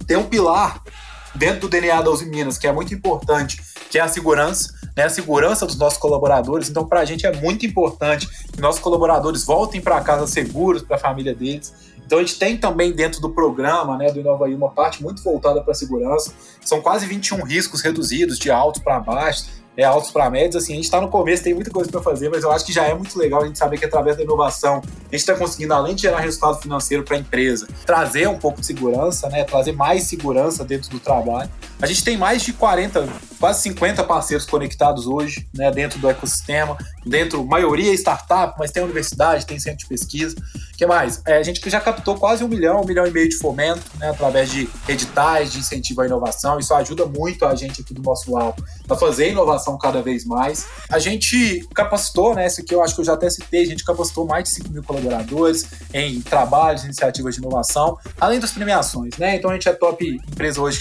Tem 0.06 0.16
um 0.16 0.24
pilar 0.24 0.82
dentro 1.34 1.60
do 1.60 1.68
DNA 1.68 2.00
da 2.00 2.10
Uzi 2.10 2.24
Minas 2.24 2.56
que 2.56 2.66
é 2.66 2.72
muito 2.72 2.94
importante, 2.94 3.60
que 3.90 3.98
é 3.98 4.00
a 4.00 4.08
segurança 4.08 4.72
né, 4.96 5.04
a 5.04 5.08
segurança 5.08 5.66
dos 5.66 5.76
nossos 5.76 5.98
colaboradores. 5.98 6.68
Então, 6.68 6.86
para 6.86 7.00
a 7.00 7.04
gente 7.04 7.26
é 7.26 7.32
muito 7.32 7.66
importante 7.66 8.28
que 8.52 8.60
nossos 8.60 8.80
colaboradores 8.80 9.44
voltem 9.44 9.80
para 9.80 10.00
casa 10.00 10.26
seguros, 10.26 10.82
para 10.82 10.96
a 10.96 10.98
família 10.98 11.34
deles. 11.34 11.72
Então, 12.04 12.18
a 12.18 12.22
gente 12.22 12.38
tem 12.38 12.56
também 12.56 12.92
dentro 12.92 13.20
do 13.20 13.30
programa 13.30 13.96
né, 13.96 14.10
do 14.12 14.20
Inova 14.20 14.44
uma 14.46 14.70
parte 14.70 15.02
muito 15.02 15.22
voltada 15.22 15.62
para 15.62 15.72
a 15.72 15.74
segurança. 15.74 16.32
São 16.60 16.80
quase 16.80 17.06
21 17.06 17.42
riscos 17.44 17.80
reduzidos, 17.80 18.38
de 18.38 18.50
altos 18.50 18.82
para 18.82 19.00
baixos 19.00 19.62
é, 19.76 19.84
altos 19.84 20.10
para 20.10 20.28
médios, 20.28 20.62
assim, 20.62 20.72
a 20.72 20.76
gente 20.76 20.84
está 20.84 21.00
no 21.00 21.08
começo, 21.08 21.42
tem 21.42 21.54
muita 21.54 21.70
coisa 21.70 21.90
para 21.90 22.02
fazer, 22.02 22.28
mas 22.28 22.42
eu 22.42 22.50
acho 22.50 22.64
que 22.64 22.72
já 22.72 22.84
é 22.84 22.94
muito 22.94 23.18
legal 23.18 23.42
a 23.42 23.46
gente 23.46 23.58
saber 23.58 23.78
que 23.78 23.84
através 23.84 24.16
da 24.16 24.22
inovação 24.22 24.76
a 24.76 25.04
gente 25.04 25.14
está 25.14 25.34
conseguindo, 25.34 25.72
além 25.72 25.94
de 25.94 26.02
gerar 26.02 26.20
resultado 26.20 26.60
financeiro 26.60 27.02
para 27.02 27.16
a 27.16 27.20
empresa, 27.20 27.66
trazer 27.86 28.28
um 28.28 28.36
pouco 28.36 28.60
de 28.60 28.66
segurança, 28.66 29.28
né, 29.30 29.44
trazer 29.44 29.72
mais 29.72 30.04
segurança 30.04 30.64
dentro 30.64 30.90
do 30.90 31.00
trabalho. 31.00 31.48
A 31.82 31.86
gente 31.86 32.04
tem 32.04 32.16
mais 32.16 32.42
de 32.42 32.52
40, 32.52 33.08
quase 33.40 33.62
50 33.62 34.04
parceiros 34.04 34.46
conectados 34.46 35.08
hoje, 35.08 35.48
né, 35.52 35.68
dentro 35.72 35.98
do 35.98 36.08
ecossistema, 36.08 36.78
dentro, 37.04 37.44
maioria 37.44 37.90
é 37.90 37.94
startup, 37.94 38.54
mas 38.56 38.70
tem 38.70 38.84
universidade, 38.84 39.44
tem 39.44 39.58
centro 39.58 39.80
de 39.80 39.86
pesquisa. 39.86 40.36
O 40.72 40.76
que 40.76 40.86
mais? 40.86 41.20
É, 41.26 41.38
a 41.38 41.42
gente 41.42 41.68
já 41.68 41.80
captou 41.80 42.16
quase 42.16 42.44
um 42.44 42.48
milhão, 42.48 42.82
um 42.82 42.86
milhão 42.86 43.04
e 43.04 43.10
meio 43.10 43.28
de 43.28 43.36
fomento, 43.36 43.82
né, 43.98 44.10
através 44.10 44.48
de 44.48 44.68
editais 44.86 45.52
de 45.52 45.58
incentivo 45.58 46.02
à 46.02 46.06
inovação. 46.06 46.56
Isso 46.60 46.72
ajuda 46.72 47.04
muito 47.04 47.44
a 47.44 47.56
gente 47.56 47.80
aqui 47.80 47.92
do 47.92 48.00
nosso 48.00 48.30
lado 48.32 48.64
a 48.88 48.94
fazer 48.94 49.30
inovação 49.30 49.76
cada 49.76 50.00
vez 50.00 50.24
mais. 50.24 50.64
A 50.88 51.00
gente 51.00 51.66
capacitou, 51.74 52.32
né? 52.32 52.46
Esse 52.46 52.60
aqui 52.60 52.72
eu 52.72 52.82
acho 52.82 52.94
que 52.94 53.00
eu 53.00 53.04
já 53.04 53.14
até 53.14 53.28
citei, 53.28 53.62
a 53.62 53.66
gente 53.66 53.84
capacitou 53.84 54.24
mais 54.24 54.44
de 54.44 54.50
5 54.50 54.70
mil 54.70 54.84
colaboradores 54.84 55.66
em 55.92 56.20
trabalhos, 56.20 56.84
iniciativas 56.84 57.34
de 57.34 57.40
inovação, 57.40 57.98
além 58.20 58.38
das 58.38 58.52
premiações, 58.52 59.16
né? 59.18 59.34
Então 59.34 59.50
a 59.50 59.54
gente 59.54 59.68
é 59.68 59.72
top 59.72 60.20
empresa 60.30 60.60
hoje 60.60 60.80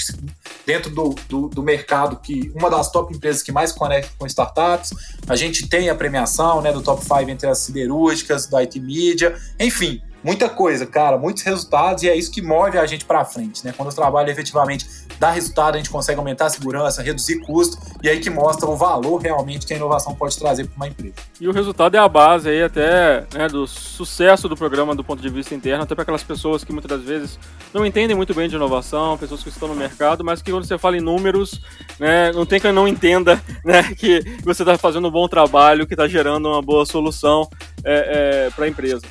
dentro 0.71 0.89
do, 0.89 1.13
do, 1.27 1.49
do 1.49 1.61
mercado, 1.61 2.15
que 2.15 2.49
uma 2.55 2.69
das 2.69 2.89
top 2.89 3.13
empresas 3.13 3.43
que 3.43 3.51
mais 3.51 3.73
conecta 3.73 4.09
com 4.17 4.25
startups. 4.25 4.93
A 5.27 5.35
gente 5.35 5.67
tem 5.67 5.89
a 5.89 5.95
premiação 5.95 6.61
né, 6.61 6.71
do 6.71 6.81
top 6.81 7.03
5 7.03 7.29
entre 7.29 7.49
as 7.49 7.57
siderúrgicas, 7.57 8.47
do 8.47 8.55
IT 8.55 8.79
Media, 8.79 9.35
enfim 9.59 10.01
muita 10.23 10.49
coisa, 10.49 10.85
cara, 10.85 11.17
muitos 11.17 11.43
resultados 11.43 12.03
e 12.03 12.09
é 12.09 12.15
isso 12.15 12.31
que 12.31 12.41
move 12.41 12.77
a 12.77 12.85
gente 12.85 13.05
para 13.05 13.23
frente, 13.25 13.65
né? 13.65 13.73
Quando 13.75 13.89
o 13.89 13.95
trabalho 13.95 14.29
efetivamente 14.29 14.85
dá 15.19 15.31
resultado, 15.31 15.75
a 15.75 15.77
gente 15.77 15.89
consegue 15.89 16.19
aumentar 16.19 16.47
a 16.47 16.49
segurança, 16.49 17.01
reduzir 17.01 17.39
custo 17.41 17.77
e 18.01 18.09
aí 18.09 18.19
que 18.19 18.29
mostra 18.29 18.67
o 18.67 18.75
valor 18.75 19.21
realmente 19.21 19.65
que 19.65 19.73
a 19.73 19.77
inovação 19.77 20.15
pode 20.15 20.37
trazer 20.37 20.65
para 20.65 20.75
uma 20.75 20.87
empresa. 20.87 21.13
E 21.39 21.47
o 21.47 21.51
resultado 21.51 21.95
é 21.95 21.99
a 21.99 22.07
base 22.07 22.49
aí 22.49 22.63
até 22.63 23.25
né, 23.33 23.47
do 23.47 23.67
sucesso 23.67 24.47
do 24.49 24.55
programa 24.55 24.95
do 24.95 25.03
ponto 25.03 25.21
de 25.21 25.29
vista 25.29 25.53
interno, 25.53 25.83
até 25.83 25.93
para 25.93 26.03
aquelas 26.03 26.23
pessoas 26.23 26.63
que 26.63 26.71
muitas 26.71 26.89
das 26.89 27.01
vezes 27.01 27.39
não 27.73 27.85
entendem 27.85 28.15
muito 28.15 28.33
bem 28.33 28.49
de 28.49 28.55
inovação, 28.55 29.17
pessoas 29.17 29.43
que 29.43 29.49
estão 29.49 29.67
no 29.67 29.75
mercado, 29.75 30.23
mas 30.23 30.41
que 30.41 30.51
quando 30.51 30.65
você 30.65 30.77
fala 30.77 30.97
em 30.97 31.01
números, 31.01 31.61
né, 31.99 32.31
não 32.31 32.45
tem 32.45 32.59
quem 32.59 32.71
não 32.71 32.87
entenda 32.87 33.41
né, 33.63 33.83
que 33.95 34.21
você 34.43 34.63
está 34.63 34.77
fazendo 34.77 35.07
um 35.07 35.11
bom 35.11 35.27
trabalho, 35.27 35.85
que 35.85 35.93
está 35.93 36.07
gerando 36.07 36.47
uma 36.47 36.61
boa 36.61 36.85
solução 36.85 37.47
é, 37.83 38.47
é, 38.47 38.49
para 38.51 38.65
a 38.65 38.67
empresa. 38.67 39.01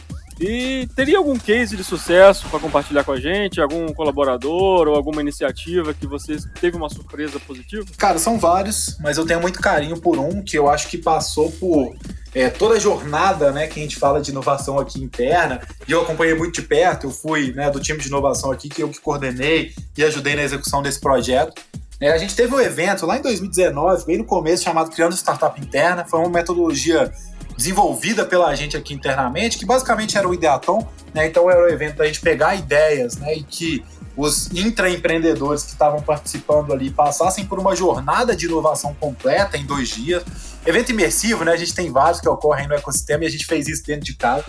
E 0.40 0.88
teria 0.97 1.18
algum 1.18 1.38
case 1.38 1.76
de 1.76 1.85
sucesso 1.85 2.49
para 2.49 2.59
compartilhar 2.59 3.04
com 3.04 3.12
a 3.12 3.20
gente? 3.20 3.61
Algum 3.61 3.92
colaborador 3.92 4.88
ou 4.88 4.94
alguma 4.94 5.20
iniciativa 5.20 5.92
que 5.92 6.06
você 6.06 6.38
teve 6.59 6.78
uma 6.78 6.88
surpresa 6.88 7.38
positiva? 7.38 7.85
Cara, 7.99 8.18
são 8.18 8.38
vários, 8.38 8.97
mas 9.00 9.18
eu 9.18 9.26
tenho 9.26 9.38
muito 9.38 9.61
carinho 9.61 10.00
por 10.00 10.18
um 10.18 10.42
que 10.42 10.56
eu 10.56 10.70
acho 10.70 10.88
que 10.88 10.97
passou 10.97 11.52
por 11.52 11.94
é, 12.35 12.49
toda 12.49 12.76
a 12.76 12.78
jornada 12.78 13.52
né, 13.52 13.66
que 13.66 13.78
a 13.78 13.82
gente 13.82 13.97
fala 13.97 14.18
de 14.18 14.30
inovação 14.30 14.78
aqui 14.78 15.02
interna, 15.02 15.61
e 15.87 15.92
eu 15.92 16.00
acompanhei 16.00 16.35
muito 16.35 16.54
de 16.54 16.62
perto, 16.62 17.09
eu 17.09 17.11
fui 17.11 17.52
né, 17.52 17.70
do 17.70 17.78
time 17.78 17.99
de 17.99 18.09
inovação 18.09 18.50
aqui, 18.50 18.70
que 18.70 18.82
eu 18.82 18.88
que 18.88 19.00
coordenei 19.00 19.75
e 19.94 20.02
ajudei 20.02 20.37
na 20.37 20.42
execução 20.42 20.82
desse 20.82 21.00
projeto. 21.00 21.61
É, 22.00 22.12
a 22.12 22.16
gente 22.16 22.35
teve 22.35 22.54
um 22.54 22.61
evento 22.61 23.04
lá 23.04 23.18
em 23.18 23.23
2019, 23.23 24.06
bem 24.06 24.16
no 24.16 24.25
começo, 24.25 24.64
chamado 24.64 24.90
Criando 24.90 25.14
Startup 25.14 25.61
Interna, 25.61 26.06
foi 26.06 26.18
uma 26.18 26.30
metodologia 26.30 27.12
desenvolvida 27.61 28.25
pela 28.25 28.55
gente 28.55 28.75
aqui 28.75 28.95
internamente, 28.95 29.59
que 29.59 29.67
basicamente 29.67 30.17
era 30.17 30.26
o 30.26 30.33
Ideaton, 30.33 30.88
né? 31.12 31.26
Então 31.26 31.50
era 31.50 31.62
o 31.62 31.69
evento 31.69 31.97
da 31.97 32.07
gente 32.07 32.21
pegar 32.21 32.55
ideias, 32.55 33.19
né? 33.19 33.35
E 33.35 33.43
que 33.43 33.85
os 34.17 34.50
intraempreendedores 34.50 35.64
que 35.64 35.73
estavam 35.73 36.00
participando 36.00 36.73
ali 36.73 36.90
passassem 36.90 37.45
por 37.45 37.59
uma 37.59 37.76
jornada 37.76 38.35
de 38.35 38.47
inovação 38.47 38.95
completa 38.95 39.59
em 39.59 39.67
dois 39.67 39.90
dias. 39.90 40.25
Evento 40.64 40.90
imersivo, 40.90 41.45
né? 41.45 41.52
A 41.52 41.57
gente 41.57 41.75
tem 41.75 41.93
vários 41.93 42.19
que 42.19 42.29
ocorrem 42.29 42.67
no 42.67 42.75
ecossistema 42.75 43.25
e 43.25 43.26
a 43.26 43.31
gente 43.31 43.45
fez 43.45 43.69
isso 43.69 43.85
dentro 43.85 44.07
de 44.07 44.14
casa. 44.14 44.45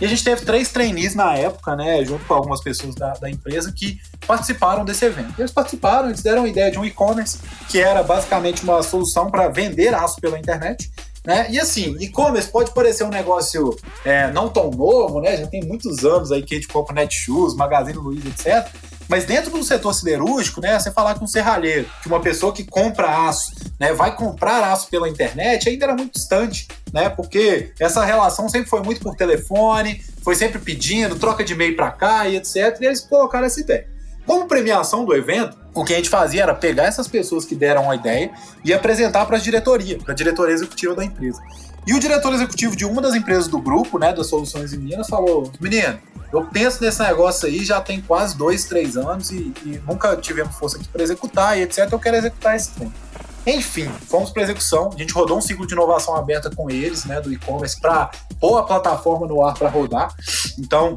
E 0.00 0.04
a 0.04 0.08
gente 0.08 0.22
teve 0.22 0.44
três 0.44 0.70
trainees 0.70 1.14
na 1.14 1.36
época, 1.36 1.76
né, 1.76 2.04
junto 2.04 2.24
com 2.24 2.34
algumas 2.34 2.60
pessoas 2.60 2.92
da, 2.94 3.12
da 3.12 3.30
empresa 3.30 3.70
que 3.70 4.00
participaram 4.26 4.84
desse 4.84 5.04
evento. 5.04 5.34
Eles 5.38 5.52
participaram, 5.52 6.08
eles 6.08 6.22
deram 6.22 6.42
a 6.42 6.48
ideia 6.48 6.72
de 6.72 6.78
um 6.78 6.84
e-commerce 6.84 7.38
que 7.68 7.78
era 7.78 8.02
basicamente 8.02 8.64
uma 8.64 8.82
solução 8.82 9.30
para 9.30 9.48
vender 9.48 9.94
aço 9.94 10.20
pela 10.20 10.36
internet. 10.36 10.90
Né? 11.24 11.46
E 11.50 11.60
assim, 11.60 11.96
e-commerce 12.00 12.50
pode 12.50 12.72
parecer 12.72 13.04
um 13.04 13.08
negócio 13.08 13.76
é, 14.04 14.30
não 14.32 14.48
tão 14.48 14.70
novo, 14.70 15.20
né? 15.20 15.36
Já 15.36 15.46
tem 15.46 15.62
muitos 15.62 16.04
anos 16.04 16.32
aí 16.32 16.42
que 16.42 16.54
a 16.54 16.58
gente 16.58 16.66
compra 16.66 16.94
Netshoes, 16.94 17.54
Magazine 17.54 17.96
Luiza, 17.96 18.28
etc. 18.28 18.68
Mas 19.08 19.24
dentro 19.24 19.50
do 19.50 19.62
setor 19.62 19.92
siderúrgico, 19.92 20.60
né, 20.60 20.78
você 20.78 20.90
falar 20.90 21.14
que 21.14 21.22
um 21.22 21.26
serralheiro, 21.26 21.86
que 22.02 22.08
uma 22.08 22.20
pessoa 22.20 22.52
que 22.52 22.64
compra 22.64 23.28
aço, 23.28 23.52
né, 23.78 23.92
vai 23.92 24.16
comprar 24.16 24.64
aço 24.72 24.88
pela 24.88 25.08
internet, 25.08 25.68
ainda 25.68 25.84
era 25.84 25.94
muito 25.94 26.14
distante, 26.14 26.66
né? 26.92 27.08
Porque 27.10 27.72
essa 27.78 28.04
relação 28.04 28.48
sempre 28.48 28.68
foi 28.68 28.82
muito 28.82 29.00
por 29.00 29.14
telefone, 29.14 30.02
foi 30.24 30.34
sempre 30.34 30.58
pedindo, 30.58 31.16
troca 31.16 31.44
de 31.44 31.52
e-mail 31.52 31.76
para 31.76 31.90
cá 31.90 32.26
e 32.26 32.36
etc. 32.36 32.78
E 32.80 32.86
eles 32.86 33.00
colocaram 33.00 33.46
essa 33.46 33.60
ideia. 33.60 33.86
Como 34.26 34.46
premiação 34.46 35.04
do 35.04 35.14
evento, 35.14 35.56
o 35.74 35.84
que 35.84 35.92
a 35.92 35.96
gente 35.96 36.08
fazia 36.08 36.42
era 36.42 36.54
pegar 36.54 36.84
essas 36.84 37.08
pessoas 37.08 37.44
que 37.44 37.54
deram 37.54 37.90
a 37.90 37.94
ideia 37.94 38.30
e 38.64 38.72
apresentar 38.72 39.26
para 39.26 39.36
a 39.36 39.40
diretoria, 39.40 39.98
para 39.98 40.12
a 40.12 40.16
diretoria 40.16 40.54
executiva 40.54 40.94
da 40.94 41.04
empresa. 41.04 41.42
E 41.86 41.94
o 41.94 41.98
diretor 41.98 42.32
executivo 42.32 42.76
de 42.76 42.84
uma 42.84 43.02
das 43.02 43.14
empresas 43.14 43.48
do 43.48 43.58
grupo, 43.58 43.98
né, 43.98 44.12
das 44.12 44.28
Soluções 44.28 44.72
em 44.72 44.78
Minas, 44.78 45.08
falou: 45.08 45.50
Menino, 45.60 45.98
eu 46.32 46.44
penso 46.44 46.82
nesse 46.82 47.02
negócio 47.02 47.48
aí 47.48 47.64
já 47.64 47.80
tem 47.80 48.00
quase 48.00 48.36
dois, 48.36 48.64
três 48.64 48.96
anos 48.96 49.30
e, 49.30 49.52
e 49.64 49.82
nunca 49.86 50.16
tivemos 50.16 50.54
força 50.56 50.76
aqui 50.76 50.88
para 50.88 51.02
executar 51.02 51.58
e 51.58 51.62
etc. 51.62 51.88
Eu 51.90 51.98
quero 51.98 52.16
executar 52.16 52.54
esse 52.54 52.70
trem. 52.70 52.92
Enfim, 53.44 53.90
fomos 54.08 54.30
para 54.30 54.42
execução. 54.42 54.90
A 54.94 54.98
gente 54.98 55.12
rodou 55.12 55.36
um 55.36 55.40
ciclo 55.40 55.66
de 55.66 55.74
inovação 55.74 56.14
aberta 56.14 56.48
com 56.54 56.70
eles, 56.70 57.04
né, 57.04 57.20
do 57.20 57.32
e-commerce, 57.32 57.80
para 57.80 58.10
pôr 58.38 58.56
a 58.58 58.62
plataforma 58.62 59.26
no 59.26 59.44
ar 59.44 59.54
para 59.54 59.68
rodar. 59.68 60.14
Então, 60.58 60.96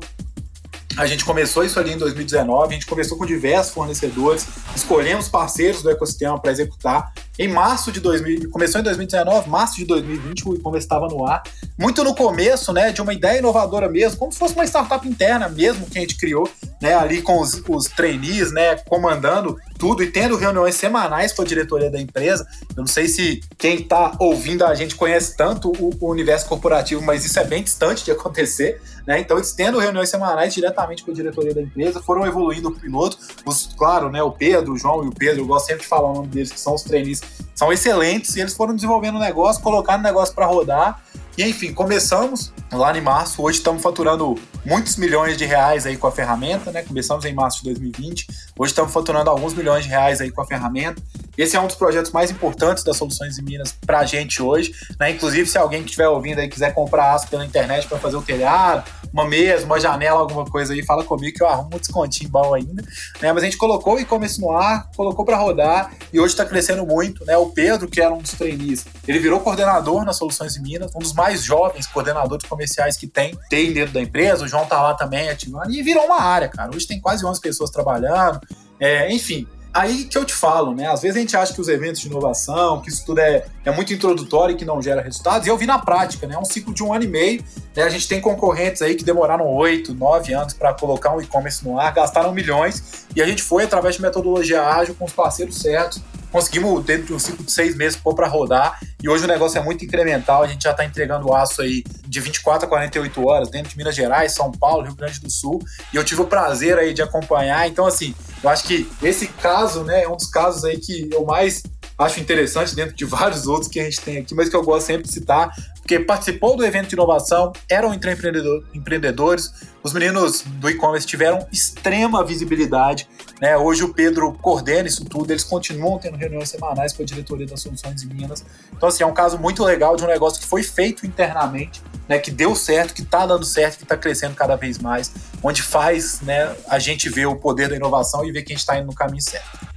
a 0.98 1.06
gente 1.06 1.26
começou 1.26 1.64
isso 1.64 1.80
ali 1.80 1.94
em 1.94 1.98
2019, 1.98 2.70
a 2.70 2.74
gente 2.74 2.86
começou 2.86 3.18
com 3.18 3.26
diversos 3.26 3.74
fornecedores, 3.74 4.48
escolhemos 4.76 5.28
parceiros 5.28 5.82
do 5.82 5.90
ecossistema 5.90 6.40
para 6.40 6.52
executar. 6.52 7.14
Em 7.38 7.50
março 7.50 7.92
de 7.92 8.00
2000, 8.00 8.50
começou 8.50 8.80
em 8.80 8.84
2019, 8.84 9.50
março 9.50 9.76
de 9.76 9.86
2020 9.86 10.48
o 10.48 10.56
e-commerce 10.56 10.86
estava 10.86 11.08
no 11.08 11.26
ar. 11.26 11.44
Muito 11.78 12.04
no 12.04 12.16
começo, 12.16 12.72
né, 12.72 12.92
de 12.94 13.02
uma 13.02 13.14
ideia 13.14 13.40
inovadora 13.40 13.90
mesmo, 13.90 14.18
como 14.18 14.32
se 14.32 14.40
fosse 14.40 14.54
uma 14.54 14.64
startup 14.66 15.06
interna 15.06 15.50
mesmo 15.50 15.86
que 15.86 15.98
a 15.98 16.02
gente 16.02 16.18
criou, 16.18 16.50
né, 16.82 16.94
ali 16.94 17.22
com 17.22 17.42
os, 17.42 17.62
os 17.68 17.88
trainees, 17.88 18.52
né, 18.54 18.78
comandando 18.88 19.58
tudo 19.78 20.02
e 20.02 20.12
tendo 20.12 20.38
reuniões 20.38 20.76
semanais 20.76 21.34
com 21.34 21.42
a 21.42 21.46
diretoria 21.46 21.90
da 21.90 22.00
empresa. 22.00 22.48
Eu 22.70 22.82
não 22.82 22.88
sei 22.88 23.08
se 23.08 23.42
quem 23.58 23.82
está 23.82 24.14
ouvindo 24.20 24.66
a 24.66 24.74
gente 24.74 24.96
conhece 24.96 25.36
tanto 25.36 25.72
o, 25.72 25.94
o, 26.00 26.10
universo 26.10 26.48
corporativo, 26.48 27.02
mas 27.02 27.26
isso 27.26 27.40
é 27.40 27.44
bem 27.44 27.64
distante 27.64 28.06
de 28.06 28.12
acontecer, 28.12 28.82
né? 29.06 29.20
Então 29.20 29.38
eles 29.38 29.52
tendo 29.54 29.80
reuniões 29.80 30.10
semanais 30.10 30.54
diretamente 30.54 31.04
com 31.04 31.12
a 31.12 31.14
diretoria 31.14 31.54
da 31.54 31.62
empresa, 31.62 32.02
foram 32.02 32.26
evoluindo 32.26 32.70
o 32.70 32.76
piloto. 32.76 33.18
Os, 33.46 33.70
claro, 33.78 34.10
né, 34.10 34.22
o 34.24 34.32
Pedro, 34.32 34.74
o 34.74 34.78
João 34.78 35.04
e 35.04 35.08
o 35.08 35.12
Pedro, 35.12 35.42
eu 35.42 35.48
gosto 35.48 35.68
sempre 35.68 35.84
de 35.84 35.88
falar 35.88 36.12
o 36.12 36.16
nome 36.16 36.28
deles, 36.28 36.52
que 36.52 36.60
são 36.60 36.74
os 36.74 36.84
trainees, 36.84 37.22
são 37.54 37.72
excelentes 37.72 38.36
e 38.36 38.42
eles 38.42 38.54
foram 38.54 38.76
desenvolvendo 38.76 39.16
o 39.16 39.20
negócio, 39.20 39.62
colocando 39.62 40.00
o 40.00 40.04
negócio 40.04 40.34
para 40.34 40.46
rodar 40.46 41.02
e 41.38 41.44
enfim, 41.44 41.74
começamos 41.74 42.54
lá 42.72 42.98
em 42.98 43.02
março. 43.02 43.42
Hoje 43.42 43.58
estamos 43.58 43.84
faturando 43.84 44.36
muitos 44.66 44.96
milhões 44.96 45.38
de 45.38 45.44
reais 45.44 45.86
aí 45.86 45.98
com 45.98 46.08
a 46.08 46.12
ferramenta, 46.12 46.72
né? 46.72 46.82
Começamos 46.82 47.26
em 47.26 47.34
março 47.34 47.58
de 47.58 47.66
2020. 47.66 48.28
Hoje 48.58 48.72
estamos 48.72 48.94
faturando 48.94 49.30
alguns 49.30 49.54
milhões 49.54 49.84
de 49.84 49.90
reais 49.90 50.22
aí 50.22 50.32
com 50.32 50.42
a 50.42 50.46
ferramenta. 50.46 51.02
Esse 51.38 51.56
é 51.56 51.60
um 51.60 51.68
dos 51.68 51.76
projetos 51.76 52.12
mais 52.12 52.32
importantes 52.32 52.84
das 52.84 52.98
soluções 52.98 53.38
em 53.38 53.44
Minas 53.44 53.76
para 53.86 54.00
a 54.00 54.06
gente 54.06 54.42
hoje. 54.42 54.74
Né? 55.00 55.12
Inclusive, 55.12 55.50
se 55.50 55.58
alguém 55.58 55.82
que 55.82 55.90
estiver 55.90 56.08
ouvindo 56.08 56.40
aí 56.40 56.48
quiser 56.48 56.74
comprar 56.74 57.14
aço 57.14 57.28
pela 57.28 57.46
internet 57.46 57.88
para 57.88 57.98
fazer 57.98 58.16
o 58.16 58.22
telhado, 58.22 58.90
uma 59.12 59.26
mesa, 59.26 59.66
uma 59.66 59.80
janela, 59.80 60.20
alguma 60.20 60.46
coisa 60.46 60.74
aí, 60.74 60.84
fala 60.84 61.04
comigo 61.04 61.38
que 61.38 61.42
eu 61.42 61.48
arrumo 61.48 61.70
um 61.74 61.80
descontinho 61.80 62.30
bom 62.30 62.54
ainda. 62.54 62.84
Né? 63.22 63.32
Mas 63.32 63.44
a 63.44 63.46
gente 63.46 63.58
colocou 63.58 63.96
o 63.96 64.00
e-commerce 64.00 64.40
no 64.40 64.52
ar, 64.52 64.90
colocou 64.96 65.24
para 65.24 65.38
rodar 65.38 65.94
e 66.12 66.20
hoje 66.20 66.34
está 66.34 66.46
crescendo 66.46 66.86
muito. 66.86 67.26
Né? 67.26 67.38
O 67.38 67.48
Pedro, 67.48 67.88
que 67.88 68.02
era 68.02 68.14
um 68.14 68.20
dos 68.20 68.32
trainees, 68.32 68.86
ele 69.08 69.20
virou 69.20 69.40
coordenador 69.40 70.04
nas 70.04 70.18
soluções 70.18 70.58
em 70.58 70.62
Minas, 70.62 70.92
um 70.96 71.00
dos 71.00 71.14
mais 71.14 71.44
jovens 71.44 71.88
coordenadores 71.88 72.46
comerciais 72.46 72.98
que 72.98 73.08
tem, 73.08 73.38
tem 73.50 73.72
dentro 73.72 73.94
da 73.94 74.02
empresa. 74.02 74.44
O 74.44 74.48
João 74.48 74.66
tá 74.66 74.82
lá 74.82 74.94
também 74.94 75.30
ativando 75.30 75.72
e 75.72 75.82
virou 75.82 76.06
uma 76.06 76.22
área, 76.22 76.50
cara. 76.50 76.76
Hoje 76.76 76.88
tem 76.88 77.00
quase 77.00 77.26
11 77.26 77.40
pessoas 77.40 77.70
trabalhando. 77.70 78.40
É, 78.80 79.10
enfim, 79.14 79.48
aí 79.76 80.06
que 80.06 80.18
eu 80.18 80.24
te 80.24 80.34
falo, 80.34 80.74
né? 80.74 80.88
Às 80.88 81.02
vezes 81.02 81.18
a 81.18 81.20
gente 81.20 81.36
acha 81.36 81.54
que 81.54 81.60
os 81.60 81.68
eventos 81.68 82.00
de 82.00 82.08
inovação, 82.08 82.82
que 82.82 82.90
isso 82.90 83.06
tudo 83.06 83.20
é, 83.20 83.46
é 83.66 83.72
muito 83.72 83.94
introdutório 83.94 84.56
e 84.56 84.58
que 84.58 84.64
não 84.64 84.82
gera 84.82 85.02
resultados, 85.02 85.46
e 85.46 85.50
eu 85.50 85.58
vi 85.58 85.66
na 85.66 85.78
prática, 85.78 86.26
né? 86.26 86.36
É 86.36 86.40
um 86.40 86.46
ciclo 86.46 86.74
de 86.74 86.82
um 86.82 86.94
ano 86.94 87.04
e 87.04 87.08
meio. 87.08 87.44
Né? 87.76 87.84
A 87.84 87.90
gente 87.90 88.08
tem 88.08 88.22
concorrentes 88.22 88.82
aí 88.82 88.96
que 88.96 89.04
demoraram 89.04 89.46
oito, 89.48 89.94
nove 89.94 90.34
anos 90.34 90.54
para 90.54 90.74
colocar 90.74 91.14
um 91.14 91.22
e-commerce 91.22 91.68
no 91.68 91.78
ar, 91.78 91.94
gastaram 91.94 92.32
milhões, 92.32 93.06
e 93.14 93.22
a 93.22 93.28
gente 93.28 93.44
foi 93.44 93.66
através 93.66 93.96
de 93.96 94.02
metodologia 94.02 94.64
ágil 94.64 94.96
com 94.96 95.04
os 95.04 95.12
parceiros 95.12 95.60
certos. 95.60 96.02
Conseguimos, 96.36 96.84
dentro 96.84 97.06
de 97.06 97.14
um 97.14 97.20
ciclo 97.20 97.46
de 97.46 97.52
seis 97.54 97.78
meses, 97.78 97.98
pôr 97.98 98.14
para 98.14 98.28
rodar, 98.28 98.78
e 99.02 99.08
hoje 99.08 99.24
o 99.24 99.28
negócio 99.28 99.58
é 99.58 99.64
muito 99.64 99.86
incremental. 99.86 100.44
A 100.44 100.48
gente 100.48 100.64
já 100.64 100.72
está 100.72 100.84
entregando 100.84 101.34
aço 101.34 101.62
aí 101.62 101.82
de 102.06 102.20
24 102.20 102.66
a 102.66 102.68
48 102.68 103.26
horas 103.26 103.50
dentro 103.50 103.70
de 103.70 103.78
Minas 103.78 103.96
Gerais, 103.96 104.34
São 104.34 104.52
Paulo, 104.52 104.84
Rio 104.84 104.96
Grande 104.96 105.22
do 105.22 105.30
Sul, 105.30 105.64
e 105.94 105.96
eu 105.96 106.04
tive 106.04 106.24
o 106.24 106.26
prazer 106.26 106.78
aí 106.78 106.94
de 106.94 107.02
acompanhar. 107.02 107.66
Então, 107.70 107.86
assim, 107.86 108.14
eu 108.44 108.50
acho 108.50 108.66
que 108.66 108.86
esse 109.02 109.28
caso, 109.28 109.86
né, 109.86 110.04
é 110.04 110.10
um 110.10 110.18
dos 110.18 110.28
casos 110.28 110.66
aí 110.66 110.78
que 110.78 111.08
eu 111.10 111.24
mais 111.24 111.64
acho 111.98 112.20
interessante 112.20 112.76
dentro 112.76 112.94
de 112.94 113.06
vários 113.08 113.48
outros 113.48 113.72
que 113.72 113.80
a 113.80 113.86
gente 113.86 114.02
tem 114.02 114.18
aqui, 114.18 114.36
mas 114.36 114.50
que 114.50 114.58
eu 114.58 114.64
gosto 114.64 114.88
sempre 114.88 115.04
de 115.04 115.14
citar, 115.14 115.56
porque 115.86 116.00
participou 116.00 116.58
do 116.58 116.66
evento 116.66 116.88
de 116.88 116.96
inovação, 116.96 117.54
eram 117.70 117.94
empreendedores, 117.94 119.54
os 119.84 119.94
meninos 119.94 120.42
do 120.42 120.68
e-commerce 120.68 121.06
tiveram 121.06 121.48
extrema 121.52 122.26
visibilidade. 122.26 123.08
Né? 123.40 123.56
Hoje 123.56 123.84
o 123.84 123.94
Pedro 123.94 124.34
coordena 124.34 124.88
isso 124.88 125.06
tudo, 125.06 125.32
eles 125.32 125.44
continuam 125.44 126.00
tendo 126.00 126.18
reuniões 126.18 126.50
semanais 126.50 126.92
com 126.92 127.04
a 127.04 127.06
diretoria 127.06 127.46
das 127.46 127.62
soluções 127.62 128.02
em 128.02 128.08
Minas. 128.08 128.44
Então, 128.76 128.90
assim, 128.90 129.04
é 129.04 129.06
um 129.06 129.14
caso 129.14 129.38
muito 129.38 129.64
legal 129.64 129.96
de 129.96 130.04
um 130.04 130.08
negócio 130.08 130.42
que 130.42 130.48
foi 130.48 130.64
feito 130.64 131.06
internamente, 131.06 131.84
né, 132.10 132.18
que 132.18 132.32
deu 132.32 132.56
certo, 132.56 132.92
que 132.92 133.04
está 133.04 133.24
dando 133.28 133.46
certo, 133.46 133.78
que 133.78 133.84
está 133.84 133.96
crescendo 133.96 134.34
cada 134.34 134.56
vez 134.56 134.80
mais, 134.80 135.12
onde 135.44 135.62
faz 135.62 136.20
né, 136.22 136.56
a 136.68 136.80
gente 136.80 137.10
ver 137.10 137.28
o 137.28 137.36
poder 137.36 137.70
da 137.70 137.76
inovação 137.76 138.26
e 138.26 138.32
ver 138.32 138.42
que 138.42 138.54
a 138.54 138.56
gente 138.56 138.62
está 138.62 138.76
indo 138.76 138.88
no 138.88 138.96
caminho 138.96 139.22
certo. 139.22 139.75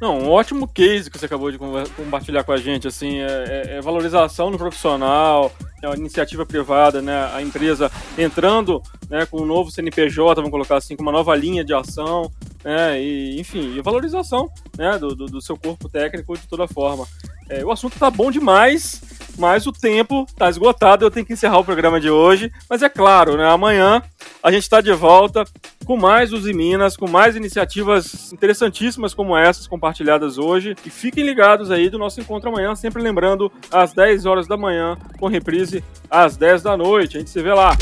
Não, 0.00 0.18
um 0.18 0.30
ótimo 0.30 0.68
case 0.68 1.10
que 1.10 1.18
você 1.18 1.26
acabou 1.26 1.50
de 1.50 1.58
compartilhar 1.58 2.44
com 2.44 2.52
a 2.52 2.56
gente, 2.56 2.86
assim, 2.86 3.18
é, 3.18 3.26
é, 3.26 3.76
é 3.76 3.80
valorização 3.80 4.50
no 4.50 4.56
profissional, 4.56 5.52
é 5.82 5.86
uma 5.86 5.96
iniciativa 5.96 6.44
privada, 6.44 7.00
né, 7.00 7.30
a 7.32 7.42
empresa 7.42 7.90
entrando, 8.16 8.82
né, 9.08 9.26
com 9.26 9.42
um 9.42 9.46
novo 9.46 9.70
CNPJ, 9.70 10.34
vamos 10.36 10.50
colocar 10.50 10.76
assim, 10.76 10.96
com 10.96 11.02
uma 11.02 11.12
nova 11.12 11.34
linha 11.34 11.64
de 11.64 11.74
ação, 11.74 12.30
né, 12.64 13.00
e, 13.00 13.40
enfim, 13.40 13.76
e 13.76 13.80
valorização, 13.80 14.50
né, 14.76 14.98
do, 14.98 15.14
do, 15.14 15.26
do 15.26 15.40
seu 15.40 15.56
corpo 15.56 15.88
técnico 15.88 16.36
de 16.36 16.46
toda 16.48 16.66
forma. 16.66 17.06
É, 17.48 17.64
o 17.64 17.70
assunto 17.70 17.98
tá 17.98 18.10
bom 18.10 18.30
demais, 18.30 19.00
mas 19.38 19.66
o 19.66 19.72
tempo 19.72 20.26
tá 20.36 20.50
esgotado, 20.50 21.04
eu 21.04 21.10
tenho 21.10 21.24
que 21.24 21.32
encerrar 21.32 21.58
o 21.58 21.64
programa 21.64 22.00
de 22.00 22.10
hoje. 22.10 22.52
Mas 22.68 22.82
é 22.82 22.88
claro, 22.88 23.36
né? 23.36 23.48
Amanhã 23.48 24.02
a 24.42 24.50
gente 24.50 24.64
está 24.64 24.80
de 24.80 24.92
volta 24.92 25.44
com 25.86 25.96
mais 25.96 26.32
os 26.32 26.44
Minas, 26.44 26.96
com 26.96 27.08
mais 27.08 27.36
iniciativas 27.36 28.32
interessantíssimas 28.32 29.14
como 29.14 29.36
essas 29.36 29.66
compartilhadas 29.66 30.36
hoje. 30.36 30.74
E 30.84 30.90
fiquem 30.90 31.24
ligados 31.24 31.70
aí 31.70 31.88
do 31.88 31.98
nosso 31.98 32.20
encontro 32.20 32.50
amanhã, 32.50 32.74
sempre 32.74 33.00
lembrando 33.00 33.50
às 33.70 33.92
10 33.92 34.26
horas 34.26 34.46
da 34.46 34.56
manhã, 34.56 34.98
com 35.18 35.28
reprise 35.28 35.67
às 36.10 36.36
10 36.36 36.62
da 36.62 36.76
noite. 36.76 37.16
A 37.16 37.20
gente 37.20 37.30
se 37.30 37.42
vê 37.42 37.52
lá. 37.52 37.76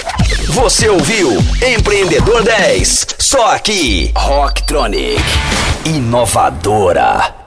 Você 0.48 0.88
ouviu 0.88 1.30
Empreendedor 1.62 2.42
10, 2.42 3.06
só 3.18 3.54
aqui, 3.54 4.12
Rocktronic, 4.16 5.22
inovadora. 5.84 7.45